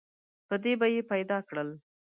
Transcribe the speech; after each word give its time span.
په 0.47 0.55
دې 0.63 0.73
به 0.79 0.87
یې 0.93 1.01
پیدا 1.11 1.37
کړل. 1.47 1.69